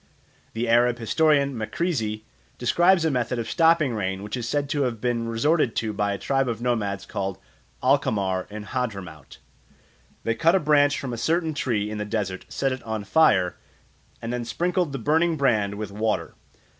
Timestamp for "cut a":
10.33-10.59